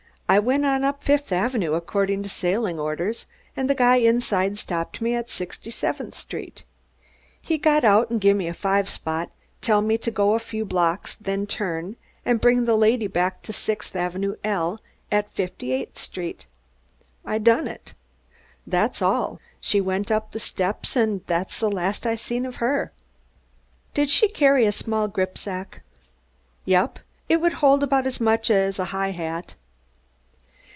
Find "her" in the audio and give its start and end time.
22.63-22.93